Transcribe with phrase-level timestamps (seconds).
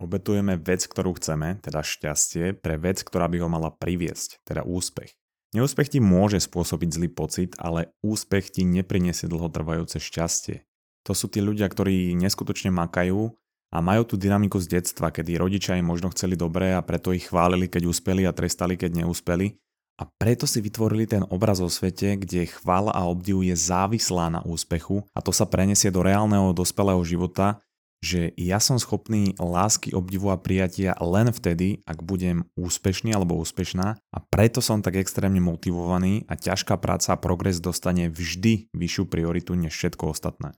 [0.00, 5.12] obetujeme vec, ktorú chceme, teda šťastie, pre vec, ktorá by ho mala priviesť, teda úspech.
[5.50, 10.62] Neúspech ti môže spôsobiť zlý pocit, ale úspech ti nepriniesie dlhotrvajúce šťastie.
[11.04, 13.34] To sú tí ľudia, ktorí neskutočne makajú
[13.70, 17.30] a majú tú dynamiku z detstva, kedy rodičia im možno chceli dobre a preto ich
[17.30, 19.58] chválili, keď úspeli a trestali, keď neúspeli.
[20.00, 24.40] A preto si vytvorili ten obraz o svete, kde chvála a obdiv je závislá na
[24.48, 27.60] úspechu a to sa prenesie do reálneho dospelého života,
[28.00, 34.00] že ja som schopný lásky, obdivu a prijatia len vtedy, ak budem úspešný alebo úspešná
[34.00, 39.52] a preto som tak extrémne motivovaný a ťažká práca a progres dostane vždy vyššiu prioritu
[39.52, 40.56] než všetko ostatné.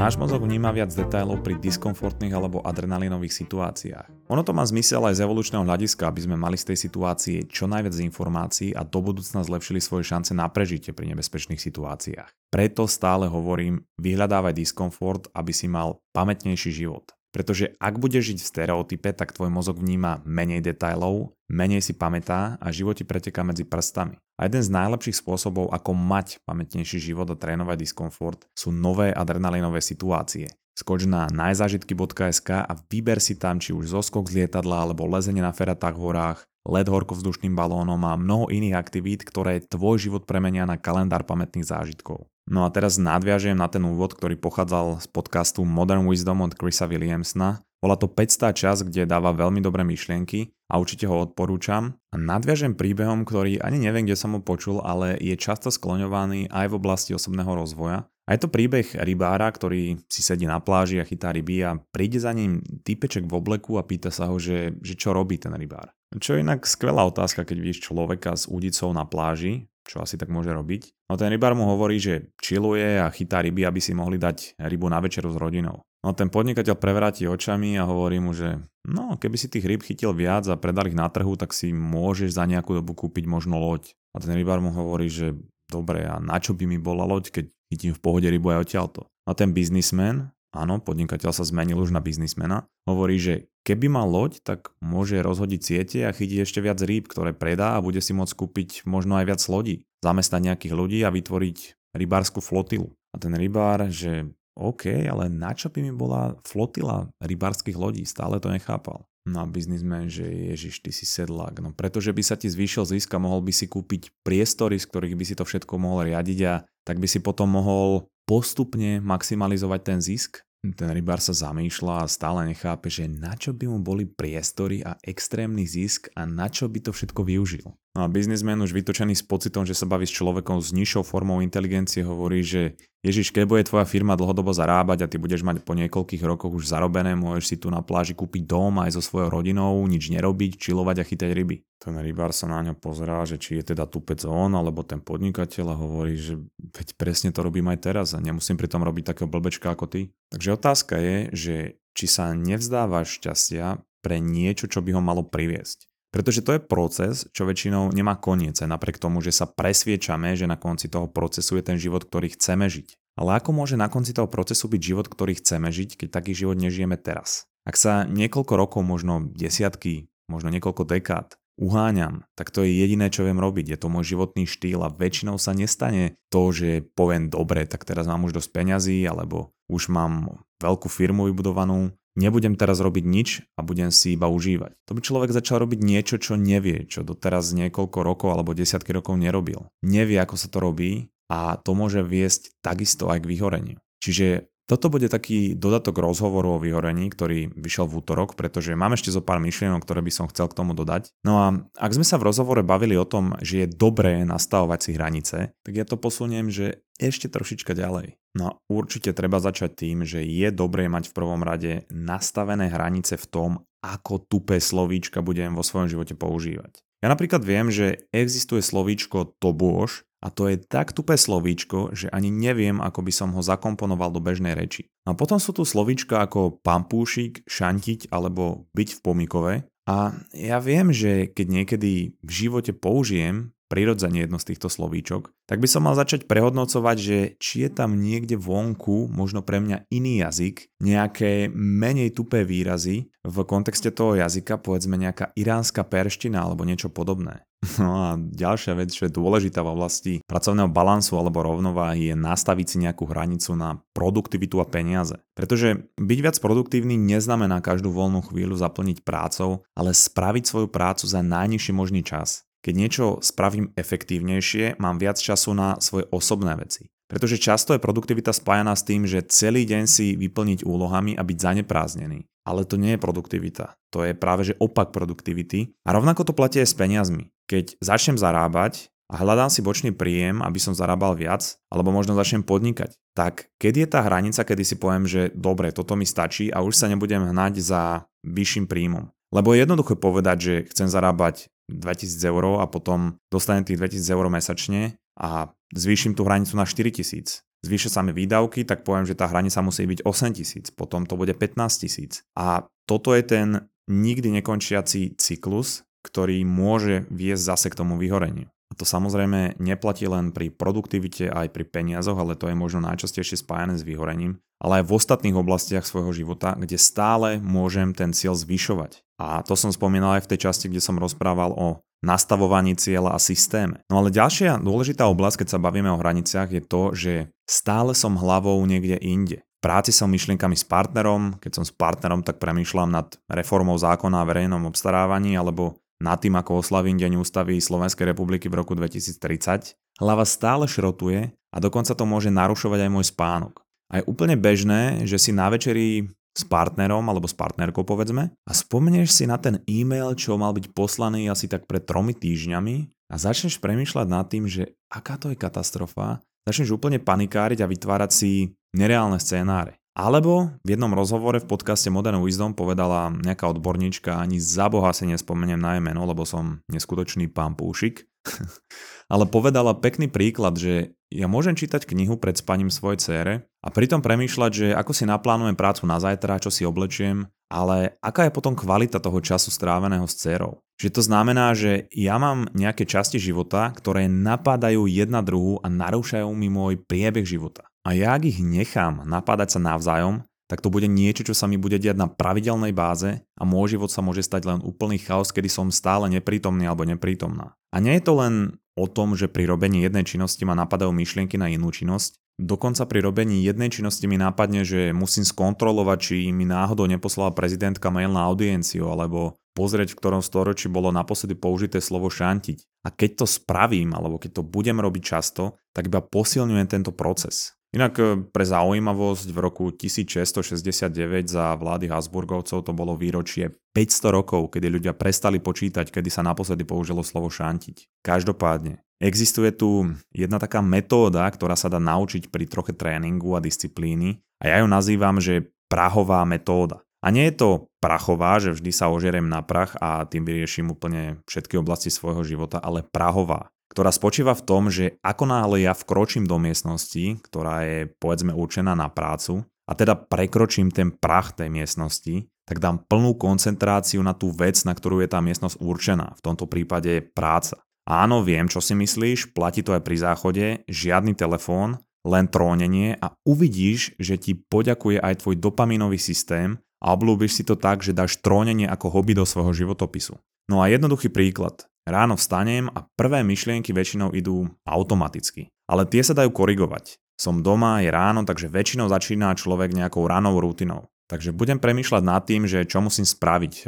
[0.00, 4.32] Náš mozog vníma viac detailov pri diskomfortných alebo adrenalinových situáciách.
[4.32, 7.68] Ono to má zmysel aj z evolučného hľadiska, aby sme mali z tej situácie čo
[7.68, 12.32] najviac informácií a do budúcna zlepšili svoje šance na prežitie pri nebezpečných situáciách.
[12.48, 17.12] Preto stále hovorím, vyhľadávaj diskomfort, aby si mal pamätnejší život.
[17.30, 22.58] Pretože ak budeš žiť v stereotype, tak tvoj mozog vníma menej detailov, menej si pamätá
[22.58, 24.18] a život ti preteká medzi prstami.
[24.34, 29.78] A jeden z najlepších spôsobov, ako mať pamätnejší život a trénovať diskomfort, sú nové adrenalinové
[29.78, 30.50] situácie.
[30.80, 35.52] Skoč na najzážitky.sk a vyber si tam či už zoskok z lietadla alebo lezenie na
[35.52, 40.80] feratách v horách, let horkovzdušným balónom a mnoho iných aktivít, ktoré tvoj život premenia na
[40.80, 42.24] kalendár pamätných zážitkov.
[42.48, 46.88] No a teraz nadviažem na ten úvod, ktorý pochádzal z podcastu Modern Wisdom od Chrisa
[46.88, 51.96] Williamsona bola to 500 čas, kde dáva veľmi dobré myšlienky a určite ho odporúčam.
[52.12, 56.68] A nadviažem príbehom, ktorý ani neviem, kde som ho počul, ale je často skloňovaný aj
[56.68, 58.04] v oblasti osobného rozvoja.
[58.30, 62.22] A je to príbeh rybára, ktorý si sedí na pláži a chytá ryby a príde
[62.22, 65.90] za ním typeček v obleku a pýta sa ho, že, že čo robí ten rybár.
[66.14, 70.30] Čo je inak skvelá otázka, keď vidíš človeka s údicou na pláži, čo asi tak
[70.30, 71.10] môže robiť.
[71.10, 74.86] No ten rybár mu hovorí, že čiluje a chytá ryby, aby si mohli dať rybu
[74.86, 75.82] na večeru s rodinou.
[76.06, 80.14] No ten podnikateľ prevráti očami a hovorí mu, že no, keby si tých ryb chytil
[80.14, 83.90] viac a predal ich na trhu, tak si môžeš za nejakú dobu kúpiť možno loď.
[84.14, 85.34] A ten rybár mu hovorí, že
[85.66, 89.00] dobre, a na čo by mi bola loď, keď chytím v pohode rybu aj odtiaľto.
[89.24, 94.42] A ten biznismen, áno, podnikateľ sa zmenil už na biznismena, hovorí, že keby mal loď,
[94.42, 98.34] tak môže rozhodiť siete a chytiť ešte viac rýb, ktoré predá a bude si môcť
[98.34, 99.86] kúpiť možno aj viac lodí.
[100.02, 101.58] Zamestnať nejakých ľudí a vytvoriť
[101.94, 102.90] rybárskú flotilu.
[103.14, 104.26] A ten rybár, že
[104.58, 108.02] OK, ale na čo by mi bola flotila rybárskych lodí?
[108.02, 109.06] Stále to nechápal.
[109.28, 111.60] No a biznismen, že ježiš, ty si sedlák.
[111.60, 115.14] No pretože by sa ti zvýšil zisk a mohol by si kúpiť priestory, z ktorých
[115.14, 119.98] by si to všetko mohol riadiť a tak by si potom mohol postupne maximalizovať ten
[119.98, 124.84] zisk ten rybár sa zamýšľa a stále nechápe, že na čo by mu boli priestory
[124.84, 127.64] a extrémny zisk a na čo by to všetko využil.
[128.00, 132.00] A biznismen už vytočený s pocitom, že sa baví s človekom s nižšou formou inteligencie
[132.00, 136.20] hovorí, že Ježiš, keď bude tvoja firma dlhodobo zarábať a ty budeš mať po niekoľkých
[136.20, 140.12] rokoch už zarobené, môžeš si tu na pláži kúpiť dom aj so svojou rodinou, nič
[140.12, 141.64] nerobiť, čilovať a chytať ryby.
[141.80, 145.66] Ten rybár sa na ňo pozerá, že či je teda tupec on alebo ten podnikateľ
[145.72, 149.32] a hovorí, že veď presne to robím aj teraz a nemusím pri tom robiť takého
[149.32, 150.00] blbečka ako ty.
[150.28, 151.54] Takže otázka je, že
[151.96, 155.89] či sa nevzdávaš šťastia pre niečo, čo by ho malo priviesť.
[156.10, 160.58] Pretože to je proces, čo väčšinou nemá koniec, napriek tomu, že sa presviečame, že na
[160.58, 162.98] konci toho procesu je ten život, ktorý chceme žiť.
[163.14, 166.58] Ale ako môže na konci toho procesu byť život, ktorý chceme žiť, keď taký život
[166.58, 167.46] nežijeme teraz?
[167.62, 173.28] Ak sa niekoľko rokov, možno desiatky, možno niekoľko dekád uháňam, tak to je jediné, čo
[173.28, 173.76] viem robiť.
[173.76, 178.08] Je to môj životný štýl a väčšinou sa nestane to, že poviem dobre, tak teraz
[178.08, 183.64] mám už dosť peňazí, alebo už mám veľkú firmu vybudovanú, nebudem teraz robiť nič a
[183.64, 184.76] budem si iba užívať.
[184.84, 189.16] To by človek začal robiť niečo, čo nevie, čo doteraz niekoľko rokov alebo desiatky rokov
[189.16, 189.72] nerobil.
[189.80, 193.78] Nevie, ako sa to robí a to môže viesť takisto aj k vyhoreniu.
[194.04, 199.10] Čiže toto bude taký dodatok rozhovoru o vyhorení, ktorý vyšiel v útorok, pretože mám ešte
[199.10, 201.10] zo pár myšlienok, ktoré by som chcel k tomu dodať.
[201.26, 204.90] No a ak sme sa v rozhovore bavili o tom, že je dobré nastavovať si
[204.94, 205.36] hranice,
[205.66, 208.14] tak ja to posuniem, že ešte trošička ďalej.
[208.38, 213.18] No a určite treba začať tým, že je dobré mať v prvom rade nastavené hranice
[213.18, 213.50] v tom,
[213.82, 216.78] ako tupé slovíčka budem vo svojom živote používať.
[217.00, 222.12] Ja napríklad viem, že existuje slovíčko to bôž, a to je tak tupé slovíčko, že
[222.12, 224.92] ani neviem, ako by som ho zakomponoval do bežnej reči.
[225.08, 229.54] A potom sú tu slovíčka ako pampúšik, šantiť alebo byť v pomikove.
[229.88, 229.96] A
[230.36, 235.68] ja viem, že keď niekedy v živote použijem prirodzene jedno z týchto slovíčok, tak by
[235.70, 240.74] som mal začať prehodnocovať, že či je tam niekde vonku, možno pre mňa iný jazyk,
[240.82, 247.46] nejaké menej tupé výrazy v kontexte toho jazyka, povedzme nejaká iránska perština alebo niečo podobné.
[247.80, 252.66] No a ďalšia vec, čo je dôležitá v oblasti pracovného balansu alebo rovnováhy je nastaviť
[252.66, 255.16] si nejakú hranicu na produktivitu a peniaze.
[255.36, 261.20] Pretože byť viac produktívny neznamená každú voľnú chvíľu zaplniť prácou, ale spraviť svoju prácu za
[261.20, 262.48] najnižší možný čas.
[262.60, 266.92] Keď niečo spravím efektívnejšie, mám viac času na svoje osobné veci.
[267.10, 271.38] Pretože často je produktivita spájaná s tým, že celý deň si vyplniť úlohami a byť
[271.42, 272.22] zanepráznený.
[272.46, 273.74] Ale to nie je produktivita.
[273.90, 275.74] To je práve že opak produktivity.
[275.82, 277.34] A rovnako to platí aj s peniazmi.
[277.50, 282.46] Keď začnem zarábať a hľadám si bočný príjem, aby som zarábal viac, alebo možno začnem
[282.46, 286.62] podnikať, tak keď je tá hranica, kedy si poviem, že dobre, toto mi stačí a
[286.62, 289.10] už sa nebudem hnať za vyšším príjmom.
[289.34, 294.26] Lebo je jednoduché povedať, že chcem zarábať 2000 eur a potom dostanem tých 2000 eur
[294.26, 297.46] mesačne a zvýšim tú hranicu na 4000.
[297.60, 301.36] Zvýšia sa mi výdavky, tak poviem, že tá hranica musí byť 8000, potom to bude
[301.36, 302.24] 15000.
[302.32, 303.48] A toto je ten
[303.84, 308.48] nikdy nekončiaci cyklus, ktorý môže viesť zase k tomu vyhoreniu.
[308.70, 313.42] A to samozrejme neplatí len pri produktivite aj pri peniazoch, ale to je možno najčastejšie
[313.42, 318.38] spájane s vyhorením, ale aj v ostatných oblastiach svojho života, kde stále môžem ten cieľ
[318.38, 319.02] zvyšovať.
[319.20, 323.20] A to som spomínal aj v tej časti, kde som rozprával o nastavovaní cieľa a
[323.20, 323.84] systéme.
[323.92, 327.12] No ale ďalšia dôležitá oblasť, keď sa bavíme o hraniciach, je to, že
[327.44, 329.44] stále som hlavou niekde inde.
[329.60, 334.24] V práci som myšlienkami s partnerom, keď som s partnerom, tak premýšľam nad reformou zákona
[334.24, 339.76] o verejnom obstarávaní alebo nad tým, ako oslavím Deň ústavy Slovenskej republiky v roku 2030.
[340.00, 343.60] Hlava stále šrotuje a dokonca to môže narušovať aj môj spánok.
[343.92, 348.30] A je úplne bežné, že si na večeri s partnerom alebo s partnerkou povedzme.
[348.46, 352.90] A spomenieš si na ten e-mail, čo mal byť poslaný asi tak pred tromi týždňami?
[353.10, 358.10] A začneš premýšľať nad tým, že aká to je katastrofa, začneš úplne panikáriť a vytvárať
[358.14, 359.80] si nereálne scénáre.
[359.98, 365.04] Alebo v jednom rozhovore v podcaste Modern Wisdom povedala nejaká odborníčka, ani za boha si
[365.10, 368.06] nespomeniem na jej meno, lebo som neskutočný pán Púšik,
[369.12, 373.34] ale povedala pekný príklad, že ja môžem čítať knihu pred spaním svojej cére
[373.66, 378.30] a pritom premýšľať, že ako si naplánujem prácu na zajtra, čo si oblečiem, ale aká
[378.30, 380.62] je potom kvalita toho času stráveného s dcerou.
[380.78, 386.30] Že to znamená, že ja mám nejaké časti života, ktoré napadajú jedna druhu a narúšajú
[386.30, 387.66] mi môj priebeh života.
[387.82, 391.54] A ja ak ich nechám napádať sa navzájom, tak to bude niečo, čo sa mi
[391.54, 395.46] bude diať na pravidelnej báze a môj život sa môže stať len úplný chaos, kedy
[395.46, 397.54] som stále neprítomný alebo neprítomná.
[397.70, 398.34] A nie je to len
[398.74, 403.04] o tom, že pri robení jednej činnosti ma napadajú myšlienky na inú činnosť, Dokonca pri
[403.04, 408.24] robení jednej činnosti mi nápadne, že musím skontrolovať, či mi náhodou neposlala prezidentka mail na
[408.24, 412.88] audienciu, alebo pozrieť, v ktorom storočí bolo naposledy použité slovo šantiť.
[412.88, 417.59] A keď to spravím, alebo keď to budem robiť často, tak iba posilňujem tento proces.
[417.70, 420.90] Inak e, pre zaujímavosť v roku 1669
[421.30, 426.66] za vlády Habsburgovcov to bolo výročie 500 rokov, kedy ľudia prestali počítať, kedy sa naposledy
[426.66, 428.02] použilo slovo šantiť.
[428.02, 434.18] Každopádne, existuje tu jedna taká metóda, ktorá sa dá naučiť pri troche tréningu a disciplíny
[434.42, 436.82] a ja ju nazývam, že prahová metóda.
[437.00, 437.50] A nie je to
[437.80, 442.60] prachová, že vždy sa ožeriem na prach a tým vyrieším úplne všetky oblasti svojho života,
[442.60, 447.78] ale prahová ktorá spočíva v tom, že ako náhle ja vkročím do miestnosti, ktorá je
[448.02, 454.02] povedzme určená na prácu, a teda prekročím ten prach tej miestnosti, tak dám plnú koncentráciu
[454.02, 456.18] na tú vec, na ktorú je tá miestnosť určená.
[456.18, 457.62] V tomto prípade práca.
[457.86, 463.14] Áno, viem, čo si myslíš, platí to aj pri záchode, žiadny telefón, len trónenie a
[463.22, 468.18] uvidíš, že ti poďakuje aj tvoj dopaminový systém a oblúbiš si to tak, že dáš
[468.18, 470.18] trónenie ako hobby do svojho životopisu.
[470.50, 471.70] No a jednoduchý príklad.
[471.90, 475.50] Ráno vstanem a prvé myšlienky väčšinou idú automaticky.
[475.66, 477.02] Ale tie sa dajú korigovať.
[477.18, 480.86] Som doma, je ráno, takže väčšinou začína človek nejakou ranou rutinou.
[481.10, 483.66] Takže budem premýšľať nad tým, že čo musím spraviť.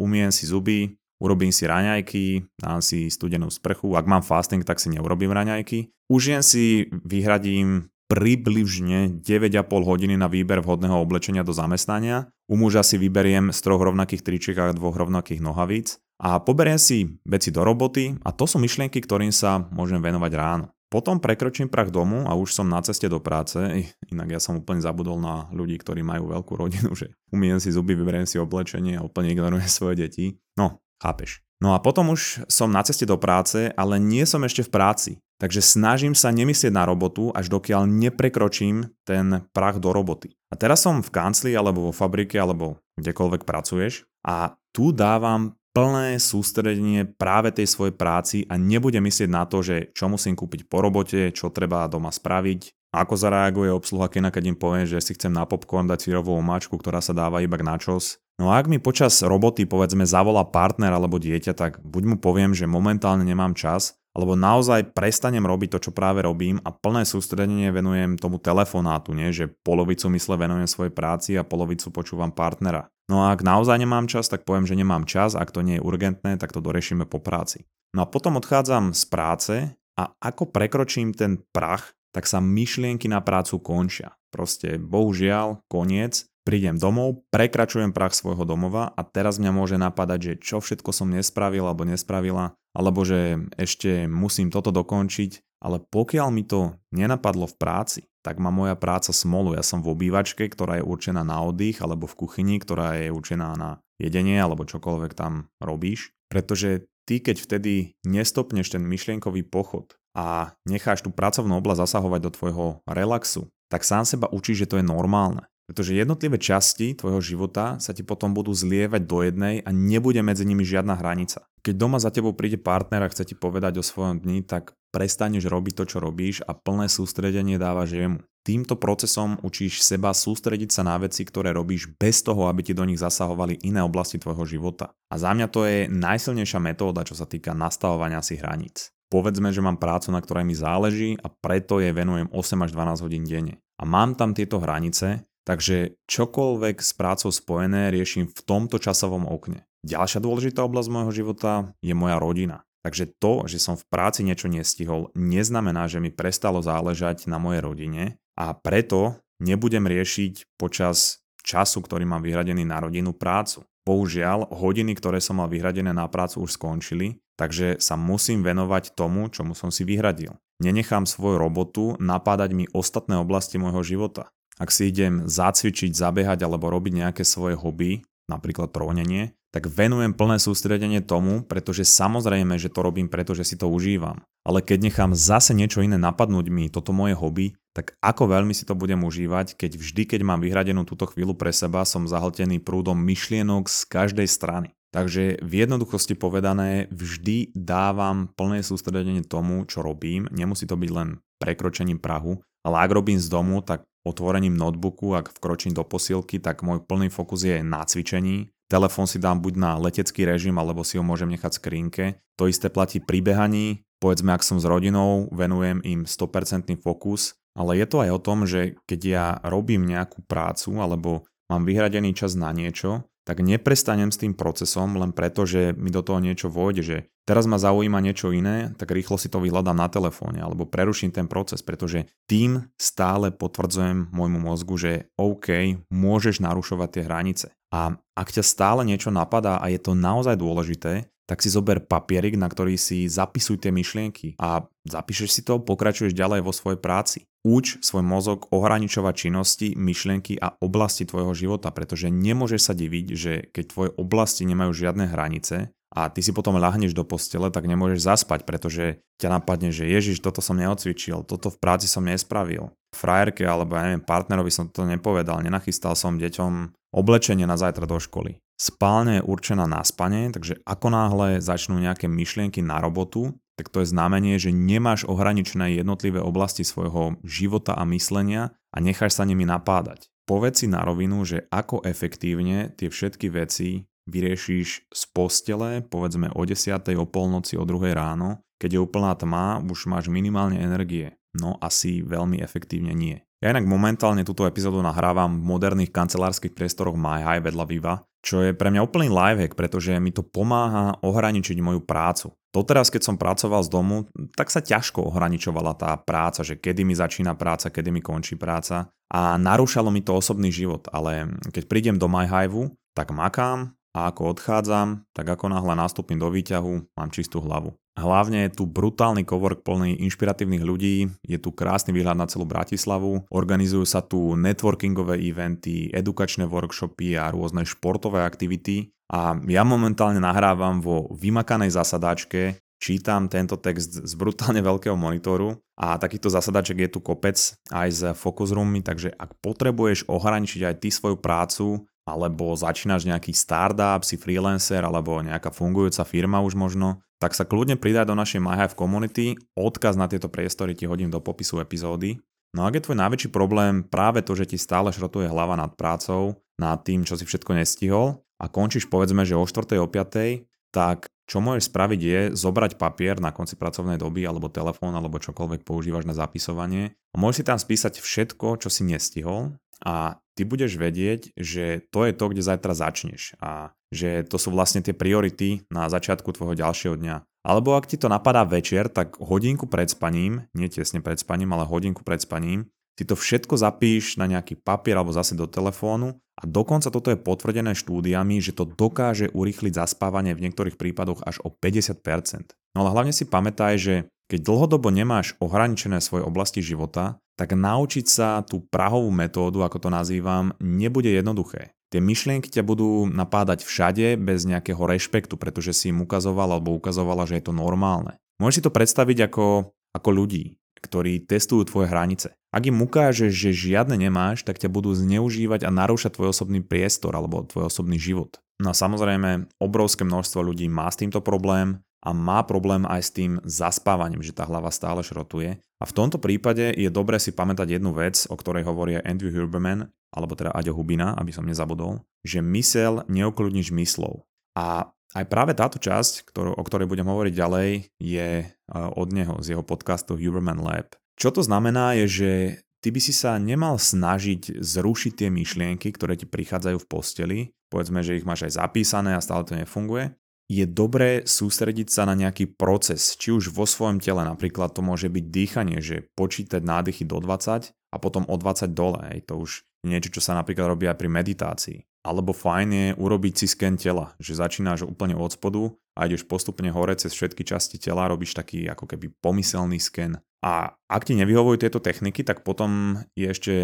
[0.00, 4.88] Umiem si zuby, urobím si raňajky, dám si studenú sprchu, ak mám fasting, tak si
[4.88, 5.92] neurobím raňajky.
[6.08, 12.32] Užijem si, vyhradím približne 9,5 hodiny na výber vhodného oblečenia do zamestnania.
[12.48, 17.06] U muža si vyberiem z troch rovnakých tričiek a dvoch rovnakých nohavíc a poberiem si
[17.22, 20.66] veci do roboty a to sú myšlienky, ktorým sa môžem venovať ráno.
[20.88, 23.60] Potom prekročím prach domu a už som na ceste do práce,
[24.08, 27.92] inak ja som úplne zabudol na ľudí, ktorí majú veľkú rodinu, že umiem si zuby,
[27.94, 30.40] vyberiem si oblečenie a úplne ignorujem svoje deti.
[30.56, 31.44] No, chápeš.
[31.58, 35.12] No a potom už som na ceste do práce, ale nie som ešte v práci.
[35.38, 40.34] Takže snažím sa nemyslieť na robotu, až dokiaľ neprekročím ten prach do roboty.
[40.50, 46.18] A teraz som v kancli, alebo vo fabrike, alebo kdekoľvek pracuješ a tu dávam plné
[46.18, 50.82] sústredenie práve tej svojej práci a nebudem myslieť na to, že čo musím kúpiť po
[50.82, 55.30] robote, čo treba doma spraviť, ako zareaguje obsluha kina, keď im poviem, že si chcem
[55.30, 58.18] na popcorn dať sírovú omáčku, ktorá sa dáva iba k načos.
[58.42, 62.58] No a ak mi počas roboty povedzme zavolá partner alebo dieťa, tak buď mu poviem,
[62.58, 67.70] že momentálne nemám čas, alebo naozaj prestanem robiť to, čo práve robím a plné sústredenie
[67.70, 69.30] venujem tomu telefonátu, nie?
[69.30, 72.90] že polovicu mysle venujem svojej práci a polovicu počúvam partnera.
[73.08, 75.84] No a ak naozaj nemám čas, tak poviem, že nemám čas, ak to nie je
[75.84, 77.64] urgentné, tak to doriešime po práci.
[77.96, 79.54] No a potom odchádzam z práce
[79.96, 84.12] a ako prekročím ten prach, tak sa myšlienky na prácu končia.
[84.28, 90.32] Proste bohužiaľ, koniec, prídem domov, prekračujem prach svojho domova a teraz mňa môže napadať, že
[90.40, 96.46] čo všetko som nespravil alebo nespravila, alebo že ešte musím toto dokončiť, ale pokiaľ mi
[96.46, 99.56] to nenapadlo v práci, tak má moja práca smolu.
[99.56, 103.54] Ja som v obývačke, ktorá je určená na oddych, alebo v kuchyni, ktorá je určená
[103.58, 106.14] na jedenie, alebo čokoľvek tam robíš.
[106.28, 112.30] Pretože ty, keď vtedy nestopneš ten myšlienkový pochod a necháš tú pracovnú oblasť zasahovať do
[112.34, 115.48] tvojho relaxu, tak sám seba učíš, že to je normálne.
[115.68, 120.48] Pretože jednotlivé časti tvojho života sa ti potom budú zlievať do jednej a nebude medzi
[120.48, 121.44] nimi žiadna hranica.
[121.60, 125.44] Keď doma za tebou príde partner a chce ti povedať o svojom dni, tak prestaneš
[125.52, 128.24] robiť to, čo robíš a plné sústredenie dávaš jemu.
[128.48, 132.88] Týmto procesom učíš seba sústrediť sa na veci, ktoré robíš bez toho, aby ti do
[132.88, 134.88] nich zasahovali iné oblasti tvojho života.
[135.12, 138.88] A za mňa to je najsilnejšia metóda, čo sa týka nastavovania si hraníc.
[139.12, 143.04] Povedzme, že mám prácu, na ktorej mi záleží a preto je venujem 8 až 12
[143.04, 143.60] hodín denne.
[143.76, 149.64] A mám tam tieto hranice, Takže čokoľvek s prácou spojené riešim v tomto časovom okne.
[149.80, 152.68] Ďalšia dôležitá oblasť môjho života je moja rodina.
[152.84, 157.64] Takže to, že som v práci niečo nestihol, neznamená, že mi prestalo záležať na mojej
[157.64, 163.64] rodine a preto nebudem riešiť počas času, ktorý mám vyhradený na rodinu prácu.
[163.88, 169.32] Bohužiaľ, hodiny, ktoré som mal vyhradené na prácu už skončili, takže sa musím venovať tomu,
[169.32, 170.36] čomu som si vyhradil.
[170.60, 174.28] Nenechám svoju robotu napádať mi ostatné oblasti môjho života.
[174.58, 180.36] Ak si idem zacvičiť, zabehať alebo robiť nejaké svoje hobby, napríklad trónenie, tak venujem plné
[180.36, 184.20] sústredenie tomu, pretože samozrejme, že to robím preto, že si to užívam.
[184.44, 188.68] Ale keď nechám zase niečo iné napadnúť mi, toto moje hobby, tak ako veľmi si
[188.68, 192.96] to budem užívať, keď vždy, keď mám vyhradenú túto chvíľu pre seba, som zahltený prúdom
[193.00, 194.68] myšlienok z každej strany.
[194.88, 200.28] Takže v jednoduchosti povedané, vždy dávam plné sústredenie tomu, čo robím.
[200.32, 205.32] Nemusí to byť len prekročením Prahu, ale ak robím z domu, tak otvorením notebooku, ak
[205.38, 208.50] vkročím do posilky, tak môj plný fokus je na cvičení.
[208.68, 212.04] Telefón si dám buď na letecký režim, alebo si ho môžem nechať v skrinke.
[212.36, 213.80] To isté platí pri behaní.
[213.98, 218.46] Povedzme, ak som s rodinou, venujem im 100% fokus, ale je to aj o tom,
[218.46, 224.16] že keď ja robím nejakú prácu alebo mám vyhradený čas na niečo, tak neprestanem s
[224.16, 226.96] tým procesom len preto, že mi do toho niečo vôjde, že
[227.28, 231.28] teraz ma zaujíma niečo iné, tak rýchlo si to vyhľadám na telefóne alebo preruším ten
[231.28, 237.46] proces, pretože tým stále potvrdzujem môjmu mozgu, že OK, môžeš narušovať tie hranice.
[237.68, 242.40] A ak ťa stále niečo napadá a je to naozaj dôležité, tak si zober papierik,
[242.40, 247.28] na ktorý si zapisuj tie myšlienky a zapíšeš si to, pokračuješ ďalej vo svojej práci.
[247.44, 253.32] Uč svoj mozog ohraničovať činnosti, myšlienky a oblasti tvojho života, pretože nemôžeš sa diviť, že
[253.52, 258.00] keď tvoje oblasti nemajú žiadne hranice a ty si potom ľahneš do postele, tak nemôžeš
[258.04, 262.72] zaspať, pretože ťa napadne, že ježiš, toto som neocvičil, toto v práci som nespravil.
[262.94, 268.00] Frajerke alebo ja neviem, partnerovi som to nepovedal, nenachystal som deťom oblečenie na zajtra do
[268.00, 268.40] školy.
[268.58, 273.82] Spálne je určená na spanie, takže ako náhle začnú nejaké myšlienky na robotu, tak to
[273.82, 279.46] je znamenie, že nemáš ohraničené jednotlivé oblasti svojho života a myslenia a necháš sa nimi
[279.46, 280.10] napádať.
[280.26, 286.42] Povedz si na rovinu, že ako efektívne tie všetky veci vyriešiš z postele, povedzme o
[286.46, 286.78] 10.
[286.96, 287.92] o polnoci, o 2.
[287.92, 291.17] ráno, keď je úplná tma, už máš minimálne energie.
[291.36, 293.20] No asi veľmi efektívne nie.
[293.38, 298.50] Ja inak momentálne túto epizódu nahrávam v moderných kancelárskych priestoroch MyHigh vedľa Viva, čo je
[298.50, 302.34] pre mňa úplný lifehack, pretože mi to pomáha ohraničiť moju prácu.
[302.50, 303.96] Doteraz, keď som pracoval z domu,
[304.34, 308.90] tak sa ťažko ohraničovala tá práca, že kedy mi začína práca, kedy mi končí práca
[309.06, 314.38] a narúšalo mi to osobný život, ale keď prídem do MyHive, tak makám a ako
[314.38, 317.74] odchádzam, tak ako náhle nastúpim do výťahu, mám čistú hlavu.
[317.98, 323.26] Hlavne je tu brutálny cowork plný inšpiratívnych ľudí, je tu krásny výhľad na celú Bratislavu,
[323.26, 328.94] organizujú sa tu networkingové eventy, edukačné workshopy a rôzne športové aktivity.
[329.10, 335.98] A ja momentálne nahrávam vo vymakanej zasadačke, čítam tento text z brutálne veľkého monitoru a
[335.98, 337.34] takýchto zasadaček je tu kopec
[337.74, 343.36] aj s focus roommi, takže ak potrebuješ ohraničiť aj ty svoju prácu alebo začínaš nejaký
[343.36, 348.40] startup, si freelancer alebo nejaká fungujúca firma už možno, tak sa kľudne pridaj do našej
[348.40, 352.16] MyHive community, odkaz na tieto priestory ti hodím do popisu epizódy.
[352.56, 355.76] No a ak je tvoj najväčší problém práve to, že ti stále šrotuje hlava nad
[355.76, 359.76] prácou, nad tým, čo si všetko nestihol a končíš povedzme, že o 4.
[359.76, 360.72] o 5.
[360.72, 365.62] tak čo môžeš spraviť je zobrať papier na konci pracovnej doby alebo telefón alebo čokoľvek
[365.62, 371.34] používaš na zapisovanie môžeš si tam spísať všetko, čo si nestihol a ty budeš vedieť,
[371.34, 375.90] že to je to, kde zajtra začneš a že to sú vlastne tie priority na
[375.90, 377.16] začiatku tvojho ďalšieho dňa.
[377.42, 381.64] Alebo ak ti to napadá večer, tak hodinku pred spaním, nie tesne pred spaním, ale
[381.64, 386.42] hodinku pred spaním, ty to všetko zapíš na nejaký papier alebo zase do telefónu a
[386.42, 391.54] dokonca toto je potvrdené štúdiami, že to dokáže urýchliť zaspávanie v niektorých prípadoch až o
[391.54, 392.58] 50%.
[392.74, 393.94] No ale hlavne si pamätaj, že
[394.26, 399.88] keď dlhodobo nemáš ohraničené svoje oblasti života, tak naučiť sa tú prahovú metódu, ako to
[399.94, 401.70] nazývam, nebude jednoduché.
[401.88, 407.24] Tie myšlienky ťa budú napádať všade bez nejakého rešpektu, pretože si im ukazoval alebo ukazovala,
[407.24, 408.20] že je to normálne.
[408.36, 412.38] Môžeš si to predstaviť ako, ako ľudí ktorí testujú tvoje hranice.
[412.58, 417.14] Ak im ukážeš, že žiadne nemáš, tak ťa budú zneužívať a narúšať tvoj osobný priestor
[417.14, 418.42] alebo tvoj osobný život.
[418.58, 423.14] No a samozrejme, obrovské množstvo ľudí má s týmto problém a má problém aj s
[423.14, 425.62] tým zaspávaním, že tá hlava stále šrotuje.
[425.78, 429.86] A v tomto prípade je dobré si pamätať jednu vec, o ktorej hovorí Andrew Huberman,
[430.10, 434.26] alebo teda Aďo Hubina, aby som nezabudol, že mysel neokľudníš myslou.
[434.58, 437.70] A aj práve táto časť, ktorú, o ktorej budem hovoriť ďalej,
[438.02, 440.98] je e, od neho, z jeho podcastu Huberman Lab.
[441.18, 442.30] Čo to znamená je, že
[442.78, 447.38] ty by si sa nemal snažiť zrušiť tie myšlienky, ktoré ti prichádzajú v posteli,
[447.74, 450.14] povedzme, že ich máš aj zapísané a stále to nefunguje,
[450.48, 455.12] je dobré sústrediť sa na nejaký proces, či už vo svojom tele, napríklad to môže
[455.12, 460.08] byť dýchanie, že počítať nádychy do 20 a potom o 20 dole, to už niečo,
[460.08, 461.78] čo sa napríklad robí aj pri meditácii.
[462.08, 466.72] Alebo fajn je urobiť si sken tela, že začínaš úplne od spodu a ideš postupne
[466.72, 470.16] hore cez všetky časti tela, robíš taký ako keby pomyselný sken.
[470.40, 473.54] A ak ti nevyhovujú tieto techniky, tak potom je ešte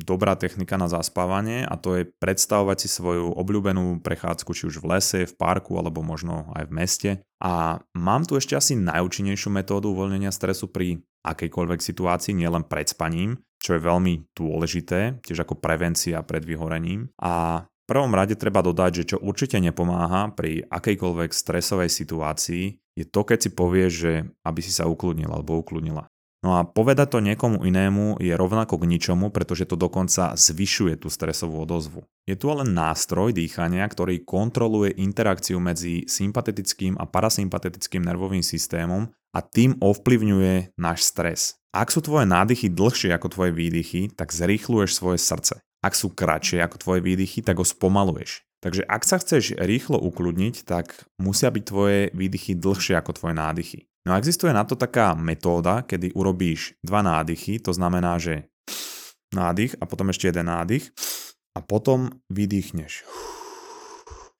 [0.00, 4.96] dobrá technika na zaspávanie a to je predstavovať si svoju obľúbenú prechádzku či už v
[4.96, 7.10] lese, v parku alebo možno aj v meste.
[7.44, 13.38] A mám tu ešte asi najúčinnejšiu metódu uvoľnenia stresu pri akejkoľvek situácii, nielen pred spaním,
[13.62, 17.12] čo je veľmi dôležité, tiež ako prevencia pred vyhorením.
[17.20, 23.20] A prvom rade treba dodať, že čo určite nepomáha pri akejkoľvek stresovej situácii, je to,
[23.24, 24.12] keď si povieš, že
[24.44, 26.06] aby si sa ukludnil alebo ukludnila.
[26.42, 31.06] No a povedať to niekomu inému je rovnako k ničomu, pretože to dokonca zvyšuje tú
[31.06, 32.02] stresovú odozvu.
[32.26, 39.38] Je tu len nástroj dýchania, ktorý kontroluje interakciu medzi sympatetickým a parasympatetickým nervovým systémom a
[39.38, 41.62] tým ovplyvňuje náš stres.
[41.70, 45.62] Ak sú tvoje nádychy dlhšie ako tvoje výdychy, tak zrýchluješ svoje srdce.
[45.82, 48.46] Ak sú kratšie ako tvoje výdychy, tak ho spomaluješ.
[48.62, 53.90] Takže ak sa chceš rýchlo ukludniť, tak musia byť tvoje výdychy dlhšie ako tvoje nádychy.
[54.06, 58.46] No a existuje na to taká metóda, kedy urobíš dva nádychy, to znamená, že
[59.34, 60.94] nádych a potom ešte jeden nádych
[61.54, 63.02] a potom vydýchneš.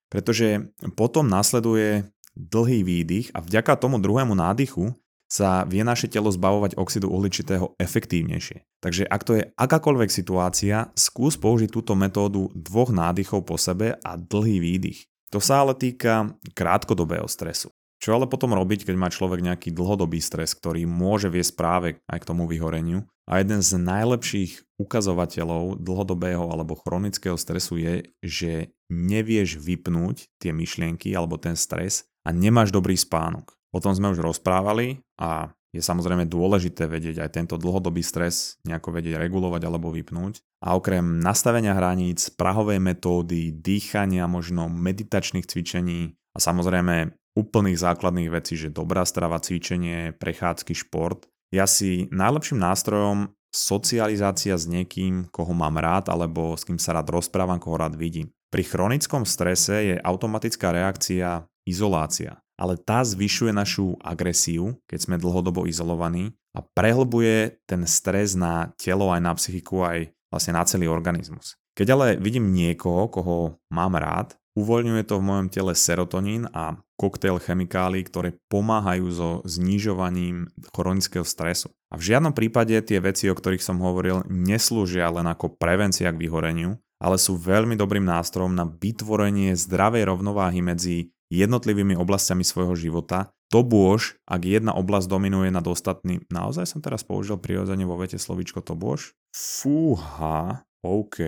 [0.06, 2.06] Pretože potom nasleduje
[2.38, 4.94] dlhý výdych a vďaka tomu druhému nádychu
[5.32, 8.68] sa vie naše telo zbavovať oxidu uhličitého efektívnejšie.
[8.84, 14.20] Takže ak to je akákoľvek situácia, skús použiť túto metódu dvoch nádychov po sebe a
[14.20, 15.08] dlhý výdych.
[15.32, 17.72] To sa ale týka krátkodobého stresu.
[17.96, 22.18] Čo ale potom robiť, keď má človek nejaký dlhodobý stres, ktorý môže viesť práve aj
[22.20, 23.06] k tomu vyhoreniu?
[23.30, 28.52] A jeden z najlepších ukazovateľov dlhodobého alebo chronického stresu je, že
[28.90, 33.54] nevieš vypnúť tie myšlienky alebo ten stres a nemáš dobrý spánok.
[33.72, 39.00] O tom sme už rozprávali a je samozrejme dôležité vedieť aj tento dlhodobý stres nejako
[39.00, 40.44] vedieť regulovať alebo vypnúť.
[40.60, 48.60] A okrem nastavenia hraníc, prahovej metódy, dýchania, možno meditačných cvičení a samozrejme úplných základných vecí,
[48.60, 55.76] že dobrá strava, cvičenie, prechádzky, šport, ja si najlepším nástrojom socializácia s niekým, koho mám
[55.76, 58.32] rád alebo s kým sa rád rozprávam, koho rád vidím.
[58.48, 65.66] Pri chronickom strese je automatická reakcia izolácia ale tá zvyšuje našu agresiu, keď sme dlhodobo
[65.66, 71.58] izolovaní a prehlbuje ten stres na telo aj na psychiku, aj vlastne na celý organizmus.
[71.74, 77.42] Keď ale vidím niekoho, koho mám rád, uvoľňuje to v mojom tele serotonín a koktejl
[77.42, 81.72] chemikálií, ktoré pomáhajú so znižovaním chronického stresu.
[81.90, 86.20] A v žiadnom prípade tie veci, o ktorých som hovoril, neslúžia len ako prevencia k
[86.20, 93.32] vyhoreniu, ale sú veľmi dobrým nástrojom na vytvorenie zdravej rovnováhy medzi jednotlivými oblastiami svojho života.
[93.48, 96.24] To bôž, ak jedna oblasť dominuje nad ostatným.
[96.28, 99.16] Naozaj som teraz použil prirodzene vo vete slovíčko to bôž?
[99.32, 101.18] Fúha, OK.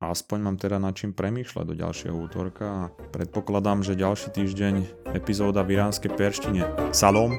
[0.00, 4.74] Aspoň mám teda nad čím premýšľať do ďalšieho útorka a predpokladám, že ďalší týždeň
[5.12, 6.64] epizóda v iránskej perštine.
[6.96, 7.36] Salom!